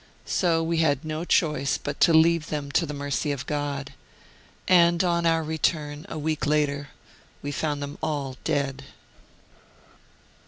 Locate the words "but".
1.77-1.99